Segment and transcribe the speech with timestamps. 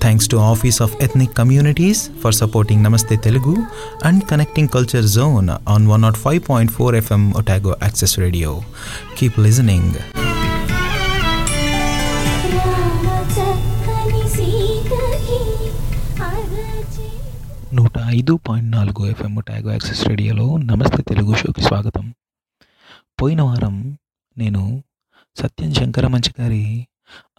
[0.00, 3.54] Thanks to Office of Ethnic Communities for supporting Namaste Telugu
[4.04, 8.52] and connecting culture zone on one not five point four FM Otago Access Radio
[9.18, 9.94] keep listening
[17.72, 22.04] నూట ఐదు point నాలుగు FM Otago access రేడియోలో నమస్తే తెలుగు షోకి స్వాగతం.
[23.20, 23.74] పోయిన వారం
[24.36, 24.62] నేను
[25.36, 26.62] సత్యం శంకర మంచి గారి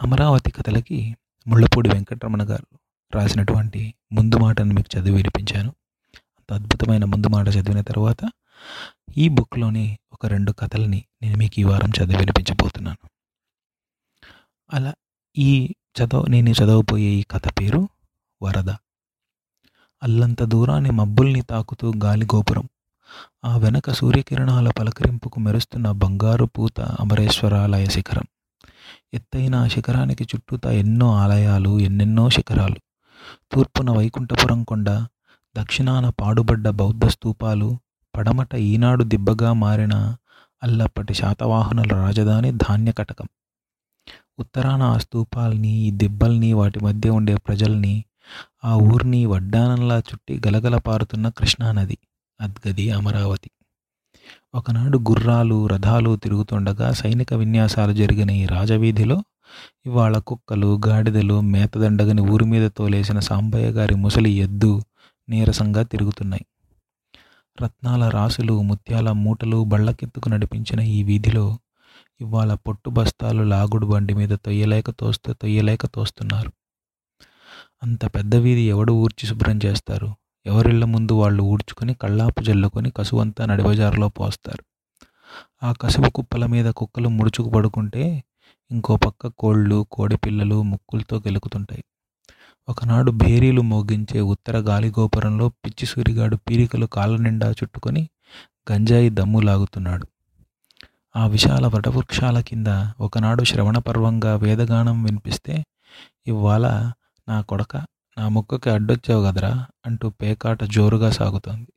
[0.02, 1.00] అమరావతి కథలకి
[1.46, 2.78] ముళ్ళపూడి వెంకటరమణ గారు
[3.14, 5.72] రాసినటువంటి ముందు మాటను మీకు చదివి వినిపించాను.
[6.38, 8.30] అంత అద్భుతమైన ముందు మాట చదివిన తర్వాత
[9.16, 13.08] ఈ బుక్లోని ఒక రెండు కథలని నేను మీకు ఈ వారం చదివి వినిపించబోతున్నాను.
[14.74, 14.94] అలా
[15.38, 17.88] ఈ చదవ నేను చదవబోయే ఈ కథ పేరు
[18.42, 18.70] వరద.
[20.02, 22.68] అల్లంత దూరాన్ని మబ్బుల్ని తాకుతూ గాలి గోపురం.
[23.44, 28.24] ఆ వెనక సూర్యకిరణాల పలకరింపుకు మెరుస్తున్న బంగారు పూత అమరేశ్వరాలయ శిఖరం.
[29.12, 32.78] ఎత్తైన ఆ శిఖరానికి చుట్టూతా ఎన్నో ఆలయాలు ఎన్నెన్నో శిఖరాలు.
[33.52, 34.90] తూర్పున వైకుంఠపురం కొండ
[35.56, 37.78] దక్షిణాన పాడుబడ్డ బౌద్ధ స్తూపాలు
[38.16, 39.94] పడమట ఈనాడు దిబ్బగా మారిన
[40.62, 43.28] అల్లప్పటి శాతవాహనుల రాజధాని ధాన్యకటకం
[44.38, 48.04] ఉత్తరాన ఆ స్తూపాల్ని ఈ దిబ్బల్ని వాటి మధ్య ఉండే ప్రజల్ని
[48.64, 51.98] ఆ ఊరిని వడ్డానంలా చుట్టి గలగల పారుతున్న కృష్ణానది
[52.40, 53.50] అద్గది అమరావతి.
[54.54, 59.22] ఒకనాడు గుర్రాలు రథాలు తిరుగుతుండగా సైనిక విన్యాసాలు జరిగిన ఈ రాజవీధిలో
[59.86, 64.82] ఇవాళ కుక్కలు గాడిదలు మేతదండగని ఊరి మీద తోలేసిన సాంబయ్య గారి ముసలి ఎద్దు
[65.28, 66.44] నీరసంగా తిరుగుతున్నాయి.
[67.62, 71.58] రత్నాల రాసులు ముత్యాల మూటలు బళ్ళకెత్తుకు నడిపించిన ఈ వీధిలో
[72.20, 76.52] ఇవాళ పొట్టు బస్తాలు లాగుడు బండి మీద తొయ్యలేక తోస్తే తొయ్యలేక తోస్తున్నారు.
[77.82, 80.10] అంత పెద్ద వీధి ఎవడు ఊర్చి శుభ్రం చేస్తారు?
[80.46, 84.64] ఎవరిళ్ళ ముందు వాళ్ళు ఊడ్చుకొని కళ్ళాపు జల్లుకొని కసువంతా నడిబజారులో పోస్తారు.
[85.62, 88.24] ఆ కసువు కుప్పల మీద కుక్కలు ముడుచుకు పడుకుంటే
[88.70, 91.84] ఇంకో పక్క కోళ్ళు కోడిపిల్లలు ముక్కులతో గెలుకుతుంటాయి.
[92.68, 98.08] ఒకనాడు భేరీలు మోగించే ఉత్తర గాలిగోపురంలో పిచ్చి సూరిగాడు పీరికలు కాళ్ళ నిండా చుట్టుకొని
[98.72, 100.06] గంజాయి దమ్ము లాగుతున్నాడు.
[101.16, 102.66] ఆ విశాల వటవృక్షాల కింద
[103.00, 105.64] ఒకనాడు శ్రవణ పర్వంగా వేదగానం వినిపిస్తే
[106.26, 106.92] ఇవాళ
[107.28, 107.86] నా కొడక
[108.20, 111.72] నా ముక్కకి అడ్డొచ్చావు కదరా అంటూ పేకాట జోరుగా సాగుతోంది.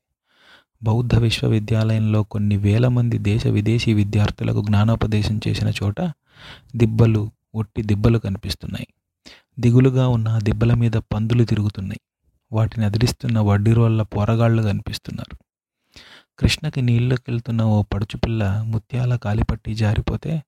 [0.83, 6.01] బౌద్ధ విశ్వవిద్యాలయంలో కొన్ని వేల మంది దేశ విదేశీ విద్యార్థులకు జ్ఞానోపదేశం చేసిన చోట
[6.75, 8.87] దిబ్బలు ఒట్టి దిబ్బలు కనిపిస్తున్నాయి.
[9.59, 11.99] దిగులుగా ఉన్న దిబ్బల మీద పందులు తిరుగుతున్నాయి.
[12.51, 15.35] వాటిని అదిరిస్తున్న వడ్డీరోళ్ళ పోరగాళ్ళు కనిపిస్తున్నారు.
[16.39, 20.43] కృష్ణకి నీళ్ళకెళ్తున్న ఓ పడుచుపిల్ల ముత్యాల కాలిపట్టి జారిపోతే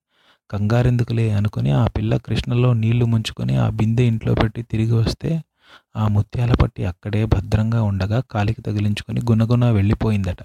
[0.50, 5.42] కంగారెందుకులే అనుకుని ఆ పిల్ల కృష్ణలో నీళ్ళు ముంచుకొని ఆ బిందె ఇంట్లో పెట్టి తిరిగి వస్తే
[5.96, 10.36] ఆ ముత్యాల పట్టి అక్కడే భద్రంగా ఉండగా కాలికి తగిలించుకొని గునగున వెళ్ళిపోయిందట.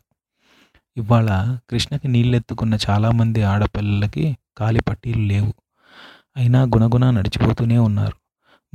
[0.98, 5.54] ఇవాళ కృష్ణకి నీళ్ళెత్తుకున్న చాలామంది ఆడపిల్లలకి కాలి పట్టీలు లేవు.
[6.38, 8.14] అయినా గునగున నడిచిపోతూనే ఉన్నారు.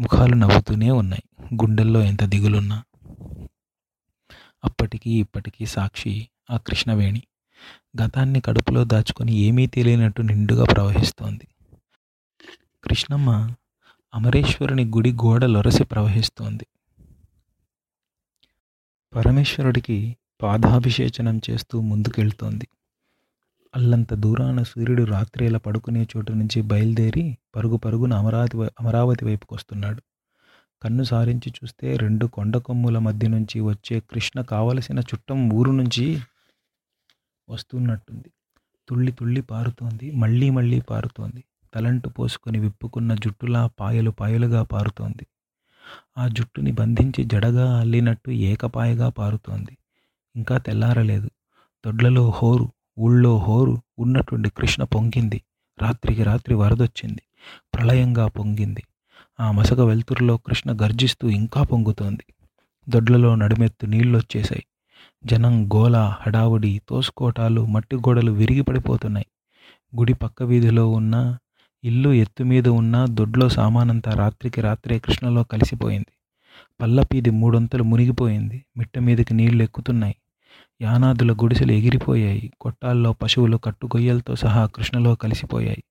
[0.01, 1.55] ముఖాలు నవ్వుతూనే ఉన్నాయి.
[1.55, 2.83] గుండెల్లో ఎంత దిగులున్నా.
[4.65, 7.23] అప్పటికి ఇప్పటికీ సాక్షి ఆ కృష్ణవేణి.
[8.03, 11.49] గతాన్ని కడుపులో దాచుకొని ఏమీ తెలియనట్టు నిండుగా ప్రవహిస్తోంది.
[12.85, 13.55] కృష్ణమ్మ
[14.15, 16.67] అమరేశ్వరుని గుడి గోడ లొరసి ప్రవహిస్తోంది.
[19.15, 19.97] పరమేశ్వరుడికి
[20.43, 22.67] పాదాభిషేచనం చేస్తూ ముందుకెళ్తోంది.
[23.75, 27.25] అల్లంత దూరాన సూర్యుడు రాత్రిలా పడుకునే చోటు నుంచి బయలుదేరి
[27.57, 30.03] పరుగు పరుగున అమరావతి అమరావతి వైపుకు వస్తున్నాడు
[30.83, 36.07] కన్ను సారించి చూస్తే రెండు కొండ కొమ్ముల మధ్య నుంచి వచ్చే కృష్ణ కావలసిన చుట్టం ఊరు నుంచి
[37.49, 38.31] వస్తున్నట్టుంది.
[38.89, 41.43] తుళ్ళి తుళ్ళి పారుతోంది మళ్ళీ మళ్ళీ పారుతోంది.
[41.77, 45.27] తలంటు పోసుకొని విప్పుకున్న జుట్టులా పాయలు పాయలుగా పారుతోంది.
[46.19, 49.79] ఆ జుట్టుని బంధించి జడగా అల్లినట్టు ఏకపాయగా పారుతోంది.
[50.37, 51.31] ఇంకా తెల్లారలేదు.
[51.87, 55.43] దొడ్లలో హోరు ఊళ్ళో హోరు ఉన్నటువంటి కృష్ణ పొంగింది.
[55.83, 57.23] రాత్రికి రాత్రి వరదొచ్చింది.
[57.75, 58.83] ప్రళయంగా పొంగింది.
[59.41, 62.25] ఆ మసక వెలుతురులో కృష్ణ గర్జిస్తూ ఇంకా పొంగుతోంది.
[62.89, 64.67] దొడ్లలో నడుమెత్తు నీళ్ళొచ్చేశాయి.
[65.25, 69.27] జనం గోల హడావుడి తోసుకోటాలు మట్టి గోడలు విరిగి పడిపోతున్నాయి.
[69.97, 71.39] గుడి పక్క వీధిలో ఉన్న
[71.87, 76.13] ఇల్లు ఎత్తు మీద ఉన్న దొడ్లో సామానంతా రాత్రికి రాత్రే కృష్ణలో కలిసిపోయింది.
[76.81, 78.65] పల్లపీది మూడొంతలు మునిగిపోయింది.
[78.77, 80.17] మిట్ట మీదకి నీళ్ళు ఎక్కుతున్నాయి.
[80.83, 82.53] యానాదుల గుడిసెలు ఎగిరిపోయాయి.
[82.61, 85.83] కొట్టాల్లో పశువులు కట్టుగొయ్యలతో సహా కృష్ణలో కలిసిపోయాయి.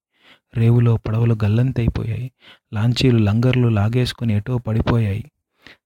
[0.56, 2.32] రేవులో పడవలు గల్లంతైపోయాయి.
[2.74, 5.32] లాంచీలు లంగర్లు లాగేసుకుని ఎటో పడిపోయాయి.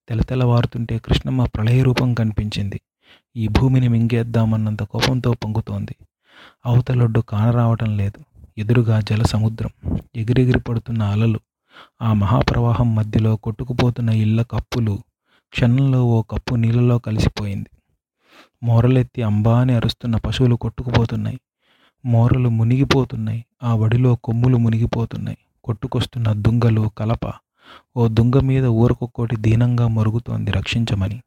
[0.10, 2.82] తెలతెలవారుతుంటే కృష్ణమ్మ ప్రళయ రూపం కనిపించింది.
[3.36, 5.96] ఈ భూమిని మింగేద్దామన్నంత కోపంతో పొంగుతోంది.
[6.66, 8.29] అవతలొడ్డు కానరావటం లేదు.
[8.58, 9.70] ఎదురుగా జల సముద్రం
[10.16, 11.40] ఎగిరెగిరి పడుతున్న అలలు
[12.02, 15.00] ఆ మహాప్రవాహం మధ్యలో కొట్టుకుపోతున్న ఇళ్ళ కప్పులు
[15.52, 17.70] క్షణంలో ఓ కప్పు నీళ్ళలో కలిసిపోయింది.
[18.64, 21.40] మోరలెత్తి అంబాని అరుస్తున్న పశువులు కొట్టుకుపోతున్నాయి.
[22.06, 23.46] మోరలు మునిగిపోతున్నాయి.
[23.64, 25.38] ఆ వడిలో కొమ్ములు మునిగిపోతున్నాయి.
[25.64, 27.34] కొట్టుకొస్తున్న దుంగలు కలప
[27.98, 31.22] ఓ దుంగ మీద ఊరకొక్కోటి దీనంగా మరుగుతోంది రక్షించమని.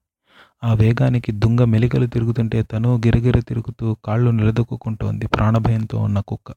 [0.65, 6.53] ఆ వేగానికి దుంగ మెలికలు తిరుగుతుంటే తను గిరగిర తిరుగుతూ కాళ్ళు నిలదొక్కుంటోంది ప్రాణభయంతో ఉన్న కుక్క.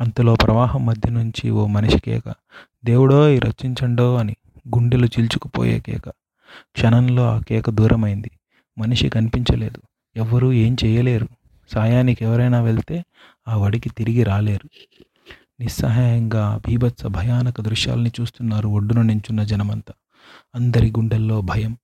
[0.00, 2.34] అంతలో ప్రవాహం మధ్య నుంచి ఓ మనిషి కేక
[2.84, 4.36] దేవుడోయ్ రచించండో అని
[4.68, 6.08] గుండెలు చిల్చుకుపోయే కేక.
[6.72, 8.30] క్షణంలో ఆ కేక దూరమైంది.
[8.78, 9.82] మనిషి కనిపించలేదు.
[10.16, 11.28] ఎవ్వరూ ఏం చేయలేరు.
[11.70, 13.04] సాయానికి ఎవరైనా వెళ్తే
[13.48, 14.68] ఆ వడికి తిరిగి రాలేరు.
[15.60, 19.94] నిస్సహాయంగా భీభత్స భయానక దృశ్యాల్ని చూస్తున్నారు ఒడ్డున నించున్న జనమంతా.
[20.54, 21.76] అందరి గుండెల్లో భయం.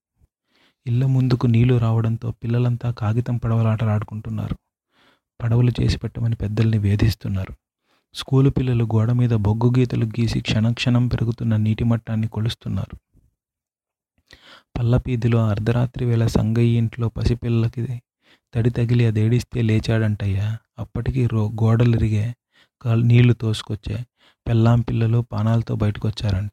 [0.87, 4.57] ఇళ్ళ ముందుకు నీళ్ళు రావడంతో పిల్లలంతా కాగితం పడవలాటలాడుకుంటున్నారు
[5.43, 7.66] పడవలు చేసి పెట్టమని పెద్దల్ని వేధిస్తున్నారు.
[8.17, 12.97] స్కూలు పిల్లలు గోడ మీద బొగ్గు గీతలు గీసి క్షణక్షణం పెరుగుతున్న నీటి మట్టాన్ని కొలుస్తున్నారు.
[14.79, 18.03] పల్లపీదిలో అర్ధరాత్రి వేళ సంగయ్య ఇంట్లో పసిపిల్లకి
[18.55, 20.59] తడి తగిలి అదేడిస్తే లేచాడంటయ్యా.
[20.79, 22.35] అప్పటికి రో గోడలిరిగే
[22.83, 24.07] కాల్ నీళ్ళు తోసుకొచ్చే
[24.49, 26.51] పెళ్ళాం పిల్లలు పానాలతో బయటకొచ్చారంట.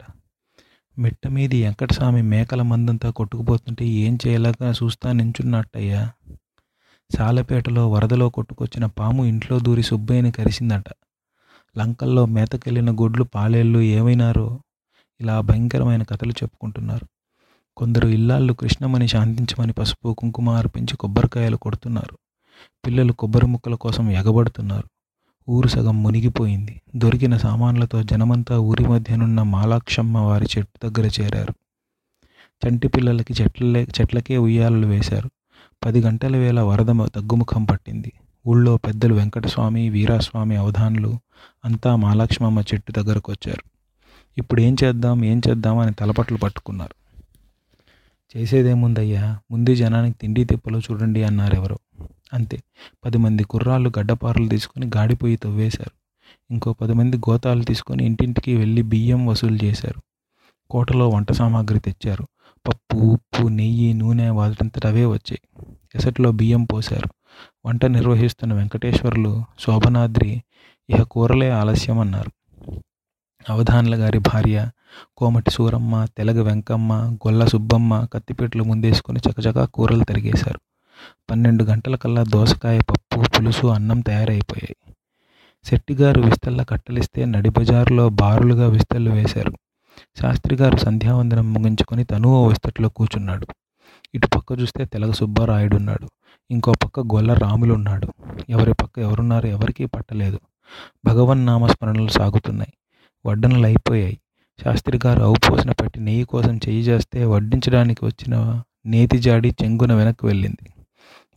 [1.00, 6.12] మిట్ట మీది వెంకటస్వామి మేకల మందంతా కొట్టుకుపోతుంటే ఏం చేయలేక చూస్తా నించున్నట్టయ్యా.
[7.18, 10.84] సాలపేటలో వరదలో కొట్టుకొచ్చిన పాము ఇంట్లో దూరి సుబ్బయ్యని కరిసిందట.
[11.78, 14.60] లంకల్లో మేతకెళ్ళిన గొడ్లు పాలేళ్ళు ఏమైనారో
[15.22, 17.06] ఇలా భయంకరమైన కథలు చెప్పుకుంటున్నారు.
[17.78, 22.18] కొందరు ఇల్లాళ్ళు కృష్ణమని శాంతించమని పసుపు కుంకుమ అర్పించి కొబ్బరికాయలు కొడుతున్నారు.
[22.86, 24.90] పిల్లలు కొబ్బరి ముక్కల కోసం ఎగబడుతున్నారు.
[25.50, 26.82] ఊరు సగం మునిగిపోయింది.
[26.96, 31.54] దొరికిన సామాన్లతో జనమంతా ఊరి మధ్యనున్న మాలాక్షమ్మ వారి చెట్టు దగ్గర చేరారు.
[32.64, 35.30] చంటి పిల్లలకి చెట్లలే చెట్లకే ఉయ్యాలలు వేశారు.
[35.86, 38.12] పది గంటల వేళ వరద తగ్గుముఖం పట్టింది.
[38.48, 41.20] ఊళ్ళో పెద్దలు వెంకటస్వామి వీరాస్వామి అవధానులు
[41.66, 43.64] అంతా మహాలక్ష్మమ్మ చెట్టు దగ్గరకు వచ్చారు.
[44.38, 46.96] ఇప్పుడు ఏం చేద్దాం ఏం చేద్దాం అని తలపట్లు పట్టుకున్నారు.
[48.38, 49.40] చేసేదేముందయ్యా?
[49.52, 51.80] ముందు జనానికి తిండి తిప్పలు చూడండి అన్నారు ఎవరో
[52.34, 52.64] అంతే.
[53.06, 55.92] పది మంది కుర్రాళ్ళు గడ్డపారలు తీసుకొని గాడిపోయి తవ్వేశారు.
[56.52, 60.02] ఇంకో పది మంది గోతాలు తీసుకొని ఇంటింటికి వెళ్ళి బియ్యం వసూలు చేశారు.
[60.70, 62.28] కోటలో వంట సామాగ్రి తెచ్చారు.
[62.68, 65.66] పప్పు ఉప్పు నెయ్యి నూనె వాటింతట అవే వచ్చాయి.
[65.96, 67.23] ఎసట్లో బియ్యం పోశారు.
[67.66, 70.44] వంట నిర్వహిస్తున్న వెంకటేశ్వర్లు శోభనాద్రి
[70.90, 72.32] ఇహ కూరలే ఆలస్యం అన్నారు.
[73.50, 74.70] అవధాన్ల గారి భార్య
[75.18, 80.60] కోమటి సూరమ్మ తెలగ వెంకమ్మ గొల్ల సుబ్బమ్మ కత్తిపీటలు ముందేసుకొని చకచకా కూరలు తరిగేశారు.
[81.32, 84.94] పన్నెండు గంటలకల్లా దోసకాయ పప్పు పులుసు అన్నం తయారైపోయాయి.
[85.66, 89.54] శెట్టిగారు విస్తళ్ళ కట్టలిస్తే నడి బజారులో బారులుగా విస్తళ్ళు వేశారు.
[90.22, 93.48] శాస్త్రి గారు సంధ్యావందనం ముగించుకొని తను ఓ విస్తట్లో కూర్చున్నాడు.
[94.16, 96.10] ఇటు పక్క చూస్తే తెలగ సుబ్బారాయుడు ఉన్నాడు
[96.54, 98.08] ఇంకో పక్క గొల్ల రాములు ఉన్నాడు
[98.50, 100.40] ఎవరి పక్క ఎవరున్నారో ఎవరికీ పట్టలేదు.
[101.06, 102.74] భగవన్ నామస్మరణలు సాగుతున్నాయి.
[103.26, 104.16] వడ్డనలు అయిపోయాయి
[104.60, 108.36] శాస్త్రి గారు అవుపోసిన పట్టి నెయ్యి కోసం చెయ్యి చేస్తే వడ్డించడానికి వచ్చిన
[108.86, 110.68] నేతి జాడి చెంగున వెనక్కి వెళ్ళింది.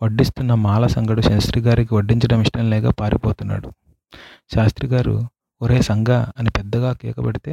[0.02, 3.68] వడ్డిస్తున్న మాల సంగడు శాస్త్రి గారికి వడ్డించడం ఇష్టం లేక పారిపోతున్నాడు.
[4.54, 5.14] శాస్త్రి గారు
[5.62, 7.52] ఒరే సంగ అని పెద్దగా కేక పెడితే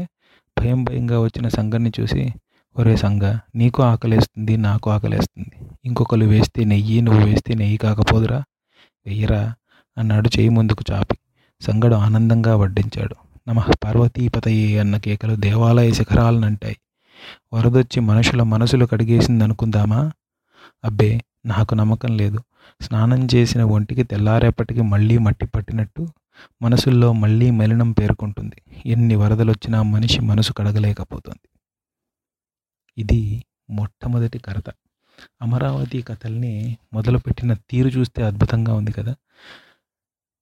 [0.60, 2.24] భయం భయంగా వచ్చిన సంగన్ని చూసి
[2.80, 5.52] ఒరే సంగ నీకు ఆకలేస్తుంది నాకు ఆకలేస్తుంది.
[5.86, 8.44] ఇంకొకరు వేస్తే నెయ్యి నువ్వు వేస్తే నెయ్యి కాకపోదురా?
[9.06, 9.54] వెయ్యరా?
[9.98, 11.18] అన్నాడు చేయి ముందుకు చాపి.
[11.62, 13.16] సంగడు ఆనందంగా వడ్డించాడు.
[13.50, 16.78] నమ పార్వతీపతయే అన్న కేకలు దేవాలయ శిఖరాలనంటాయి.
[17.54, 20.12] వరదొచ్చి మనుషుల మనసులు కడిగేసింది అనుకుందామా
[20.84, 22.40] అబ్బే నాకు నమ్మకం లేదు.
[22.82, 26.08] స్నానం చేసిన ఒంటికి తెల్లారేపటికి మళ్ళీ మట్టి పట్టినట్టు
[26.62, 28.56] మనసుల్లో మళ్ళీ మలినం పేర్కొంటుంది.
[28.86, 31.50] ఎన్ని వరదలొచ్చినా మనిషి మనసు కడగలేకపోతుంది.
[32.98, 34.64] ఇది మొట్టమొదటి కథ
[35.42, 39.16] అమరావతి కథల్ని మొదలుపెట్టిన తీరు చూస్తే అద్భుతంగా ఉంది కదా?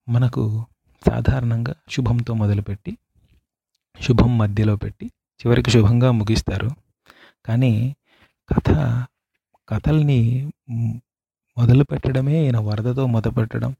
[0.09, 0.65] మనకు
[1.09, 2.97] సాధారణంగా శుభంతో మొదలుపెట్టి
[4.01, 6.69] శుభం మధ్యలో పెట్టి చివరికి శుభంగా ముగిస్తారు.
[7.45, 7.95] కానీ
[8.49, 8.69] కథ
[9.69, 11.01] కథల్ని మొదలుపెట్టడమే
[11.57, 13.75] మొదలు పెట్టడమే ఈయన వరదతో మొదలుపెట్టడం.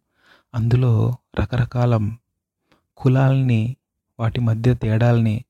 [0.55, 2.11] అందులో రకరకాల
[2.97, 3.75] కులాల్ని
[4.19, 5.45] వాటి మధ్య తేడాల్ని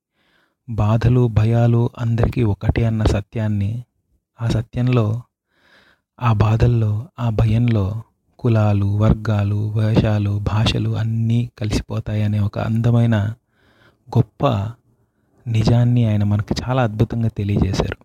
[0.72, 3.84] బాధలు భయాలు అందరికీ ఒకటే అన్న సత్యాన్ని
[4.42, 5.22] ఆ సత్యంలో
[6.22, 8.04] ఆ బాధల్లో ఆ భయంలో
[8.40, 13.16] కులాలు వర్గాలు వేషాలు భాషలు అన్నీ కలిసిపోతాయనే ఒక అందమైన
[14.18, 14.46] గొప్ప
[15.48, 17.98] నిజాన్ని ఆయన మనకి చాలా అద్భుతంగా తెలియజేశారు.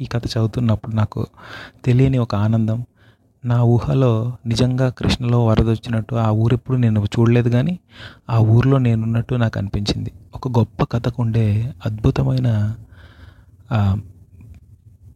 [0.00, 1.26] ఈ కథ చదువుతున్నప్పుడు నాకు
[1.84, 2.86] తెలియని ఒక ఆనందం
[3.44, 4.10] నా ఊహలో
[4.46, 7.78] నిజంగా కృష్ణలో వరద వచ్చినట్టు ఆ ఊరెప్పుడు నేను చూడలేదు కానీ
[8.30, 10.12] ఆ ఊర్లో నేనున్నట్టు నాకు అనిపించింది.
[10.34, 12.48] ఒక గొప్ప కథకు ఉండే అద్భుతమైన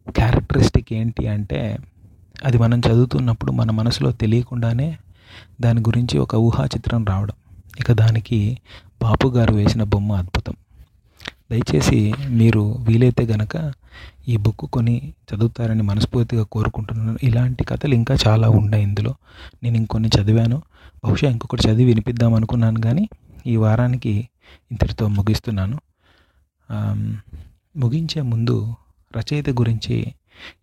[0.09, 1.77] క్యారెక్టరిస్టిక్ ఏంటి అంటే
[2.43, 4.97] అది మనం చదువుతున్నప్పుడు మన మనసులో తెలియకుండానే
[5.61, 7.35] దాని గురించి ఒక ఊహా చిత్రం రావడం.
[7.79, 8.39] ఇక దానికి
[9.01, 10.55] బాపు గారు వేసిన బొమ్మ అద్భుతం.
[11.51, 13.57] దయచేసి మీరు వీలైతే గనక
[14.27, 17.17] ఈ బుక్ కొని చదువుతారని మనస్ఫూర్తిగా కోరుకుంటున్నాను.
[17.23, 19.15] ఇలాంటి కథలు ఇంకా చాలా ఉన్నాయి ఇందులో.
[19.63, 20.61] నేను ఇంకొన్ని చదివాను.
[21.05, 23.09] బహుశా ఇంకొకటి చదివి వినిపిద్దాం అనుకున్నాను కానీ
[23.47, 24.29] ఈ వారానికి
[24.71, 25.79] ఇంతటితో ముగిస్తున్నాను.
[27.77, 28.75] ముగించే ముందు
[29.17, 30.13] రచయిత గురించి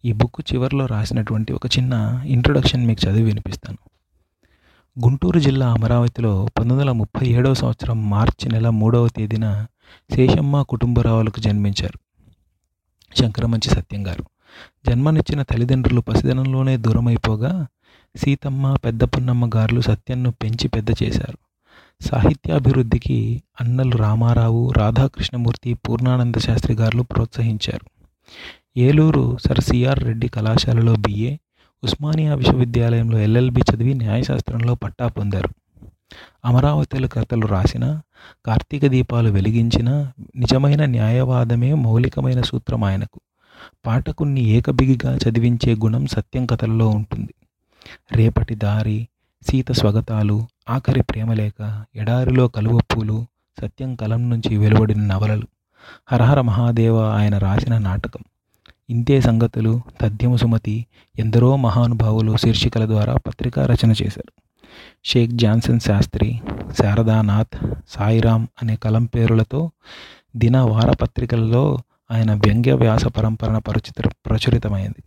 [0.05, 3.79] ఈ బుక్ చివరిలో రాసినటువంటి ఒక చిన్న ఇంట్రొడక్షన్ మీకు చదివి వినిపిస్తాను.
[5.05, 9.67] గుంటూరు జిల్లా అమరావతిలో పంతొమ్మిది వందల ముప్పై ఏడవ సంవత్సరం మార్చి నెల మూడవ తేదీన
[10.15, 11.99] శేషమ్మ కుటుంబరావులకు జన్మించారు.
[13.17, 14.25] శంకరమంచి సత్యం గారు.
[14.89, 17.67] జన్మనిచ్చిన తల్లిదండ్రులు పసిదనంలోనే దూరమైపోగా
[18.17, 21.39] సీతమ్మ పెద్ద పున్నమ్మ గారులు సత్యంను పెంచి పెద్ద చేశారు.
[22.01, 27.87] సాహిత్యాభివృద్ధికి అన్నలు రామారావు రాధాకృష్ణమూర్తి పూర్ణానంద శాస్త్రి గారులు ప్రోత్సహించారు.
[28.77, 31.37] ఏలూరు సర్ సిఆర్ రెడ్డి కళాశాలలో బిఏ
[31.85, 35.49] ఉస్మానియా విశ్వవిద్యాలయంలో ఎల్ఎల్బి చదివి న్యాయశాస్త్రంలో పట్టా పొందారు.
[36.45, 38.01] అమరావతిల కథలు రాసిన
[38.47, 43.21] కార్తీక దీపాలు వెలిగించిన నిజమైన న్యాయవాదమే మౌలికమైన సూత్రం ఆయనకు.
[43.87, 47.35] పాఠకుణ్ణి ఏకబిగిగా చదివించే గుణం సత్యం కథలలో ఉంటుంది.
[48.13, 49.09] రేపటి దారి
[49.51, 53.27] సీత స్వగతాలు ఆఖరి ప్రేమలేఖ ఎడారిలో కలువ పూలు
[53.63, 55.47] సత్యం కలం నుంచి వెలువడిన నవలలు.
[56.13, 58.21] హరహర మహాదేవ ఆయన రాసిన నాటకం.
[58.91, 60.87] ఇంతే సంగతులు తథ్యము సుమతి
[61.19, 64.46] ఎందరో మహానుభావులు శీర్షికల ద్వారా పత్రికా రచన చేశారు.
[65.07, 66.29] షేక్ జాన్సన్ శాస్త్రి
[66.79, 67.57] శారదానాథ్
[67.89, 69.61] సాయిరామ్ అనే కలం పేరులతో
[70.37, 71.65] దిన వారపత్రికలలో
[72.11, 73.95] ఆయన వ్యంగ్య వ్యాస పరంపరన పరచిత
[74.27, 75.03] ప్రచురితమైంది.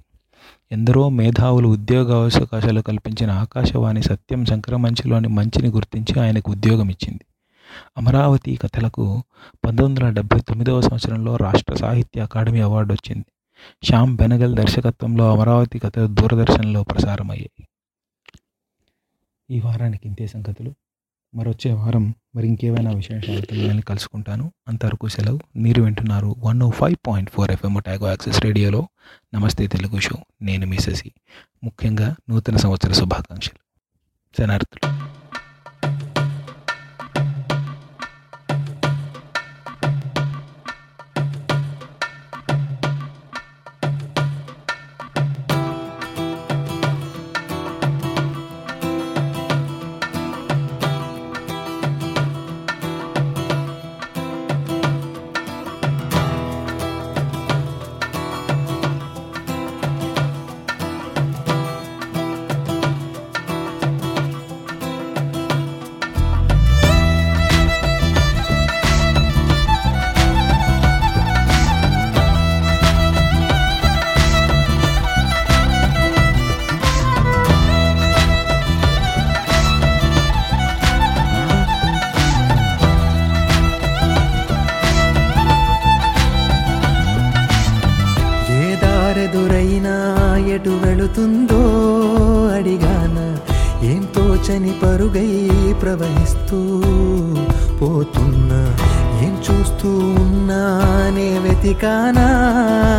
[0.72, 7.26] ఎందరో మేధావులు ఉద్యోగ అవకాశాలు కల్పించిన ఆకాశవాణి సత్యం సంక్రమంచిలోని మంచిని గుర్తించి ఆయనకు ఉద్యోగం ఇచ్చింది
[7.98, 9.06] అమరావతి కథలకు
[9.64, 13.28] పంతొమ్మిది వందల డెబ్భై తొమ్మిదవ సంవత్సరంలో రాష్ట్ర సాహిత్య అకాడమీ అవార్డు వచ్చింది
[13.84, 17.59] శ్యామ్ బెనగల్ దర్శకత్వంలో అమరావతి కథ దూరదర్శన్లో ప్రసారమయ్యాయి.
[19.52, 20.76] ఈ వారానికి ఇంతే సంగతులు.
[21.36, 24.52] మరొచ్చే వారం మరి ఇంకేమైనా విశేషాలతో మిమ్మల్ని కలుసుకుంటాను.
[24.68, 25.40] అంతవరకు సెలవు.
[25.56, 28.88] మీరు వింటున్నారు one O five point four FM Otago access రేడియోలో
[29.34, 30.16] నమస్తే తెలుగు షో.
[30.42, 31.12] నేను మీ శశి.
[31.64, 33.60] ముఖ్యంగా నూతన సంవత్సర శుభాకాంక్షలు.
[34.38, 34.99] శనార్థులు
[94.84, 96.82] పరుగై ప్రవహిస్తూ
[97.82, 98.78] పోతున్నా.
[99.22, 102.28] ఏం చూస్తూ ఉన్నానే వెతికానా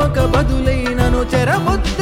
[0.00, 1.99] ఒక బదులైనను చెరబొద్దని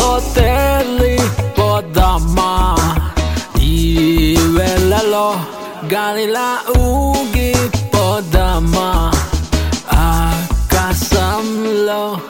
[0.00, 1.16] hotelli
[1.56, 2.76] podama
[3.60, 5.36] I velalo
[5.88, 7.52] galila ugi
[7.92, 9.10] podama
[9.90, 10.32] A
[10.68, 12.20] kasamlo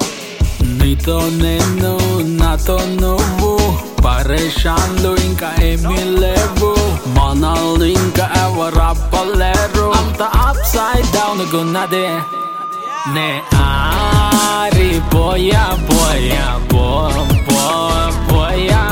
[0.79, 1.99] Nito nenu
[2.39, 3.59] nato nuvu
[4.03, 6.75] Pareshanlu inka emi levu
[7.15, 12.46] Manalu inka evara paleru I'm the upside down gunnade
[13.15, 16.85] నే ఆరిపోయా పోయా పో
[18.31, 18.83] పోయా.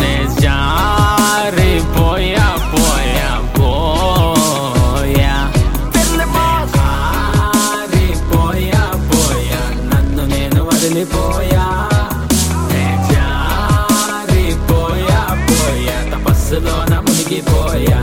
[0.00, 5.34] నే జారిపోయా పోయా పోయా.
[6.78, 9.60] ఆరిపోయా పోయా.
[9.90, 11.66] నన్ను నేను వదిలిపోయా.
[12.72, 15.98] నే జారిపోయా పోయా.
[16.12, 18.02] తపస్సులోన మునిగిపోయా.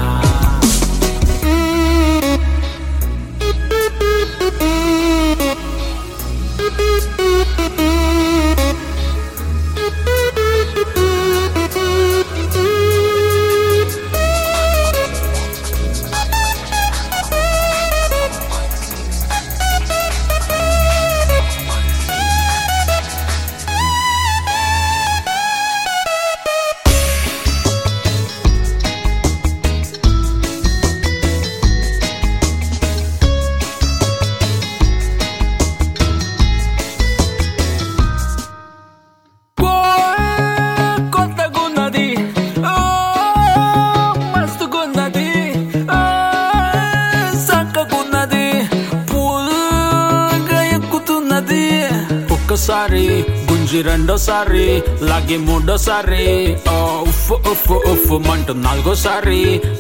[52.84, 53.10] ఒకటోసారి
[53.50, 54.64] గుంజి రెండోసారి
[55.10, 56.26] లాగి మూడోసారి
[56.68, 59.40] ఓ ఉఫ్ ఉఫ్ ఉఫ్ మంటూ నాలుగోసారి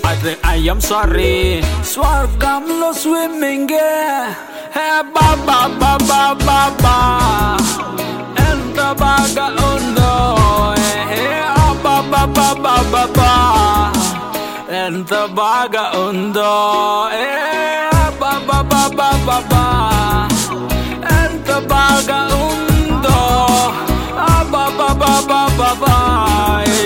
[0.09, 1.33] అరే ఐఎమ్ సారీ
[1.91, 3.75] స్వర్గంలో స్విమ్మింగ్
[4.75, 4.87] హే
[5.17, 6.95] బాబా బాబా బాబా
[8.45, 10.13] ఎంత బాగా ఉందో
[11.11, 11.25] హే
[11.85, 13.31] బాబా బాబా బాబా
[14.83, 16.51] ఎంత బాగా ఉందో
[17.19, 17.27] ఏ
[18.21, 19.63] బాబా బాబా బాబా
[21.17, 22.32] ఎంత బాగా ఉందో ఆ
[25.27, 25.93] బాబా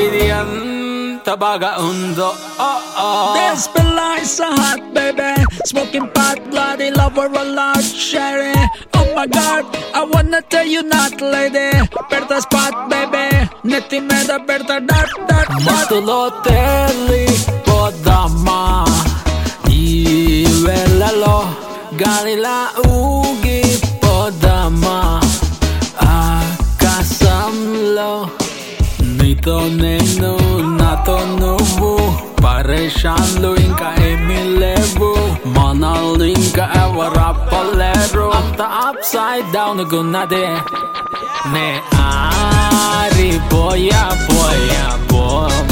[0.03, 2.29] ఇది ఎంత బాగా ఉందో
[2.67, 3.33] oh, oh.
[3.37, 5.29] This belongs so hot, baby.
[5.65, 8.53] Smoking pot, bloody lover, a lot sherry.
[8.97, 11.69] Oh my god, I wanna tell you not, lady.
[12.11, 13.25] Berta spot, baby.
[14.29, 15.47] Da berta dot dot dot.
[15.67, 17.23] మత్తులో తేలి
[17.67, 18.61] పోదామా
[19.79, 19.85] ఈ
[20.65, 21.37] వేళలో
[22.03, 22.57] గాలిలా
[22.97, 23.59] ఊగి
[27.97, 28.29] పోదామా
[29.01, 30.37] నీతో నేను
[30.77, 32.19] నాతో నువ్వు.
[32.45, 35.49] పరేషాన్లు ఇంకా ఏమీ లేవు.
[35.49, 40.57] మనల్ని ఇంకా ఎవరు అప్పలేరు అంత అప్ సైడ్ డౌన్ గున్నదే.
[41.53, 45.07] నే ఆరిపోయా పోయా పో.
[45.07, 45.66] పో పోయా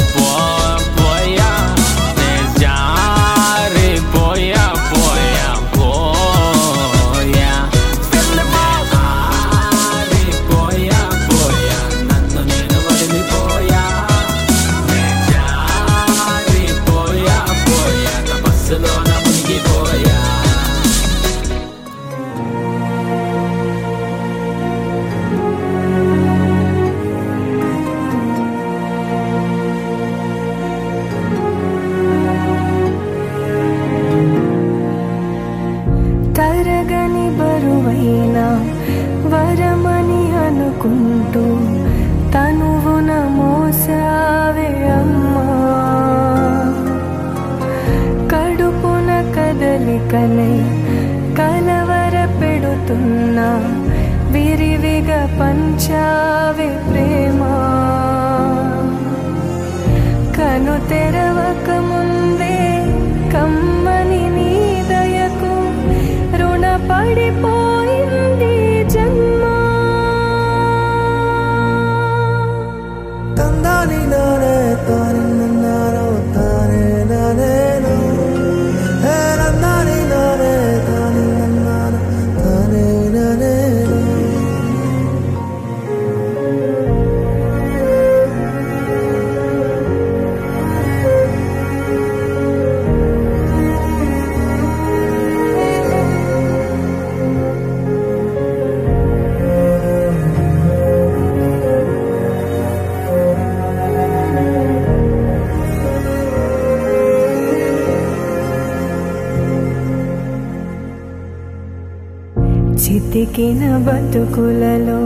[113.36, 115.00] బ్రతికిన బతుకులలో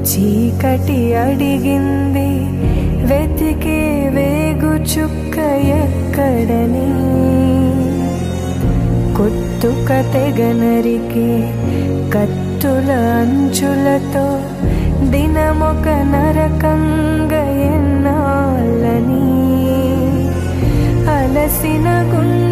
[0.00, 2.30] చీకటి అడిగింది.
[3.06, 5.38] వెతికే వేగు చుక్క
[5.82, 6.88] ఎక్కడని.
[9.16, 11.54] కొత్తుక తెగనరికే
[12.14, 14.26] కత్తుల అంచులతో
[15.10, 17.44] దినమొక నరకంగా
[17.74, 19.22] ఎన్నాళ్ళని.
[21.10, 22.51] అలసిన గుండె